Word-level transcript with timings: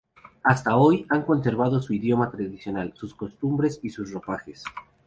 Hasta 0.43 0.77
hoy, 0.77 1.05
han 1.11 1.21
conservado 1.21 1.79
su 1.79 1.93
idioma 1.93 2.31
tradicional, 2.31 2.91
sus 2.95 3.13
costumbres 3.13 3.79
y 3.83 3.91
sus 3.91 4.09
ropajes. 4.09 4.63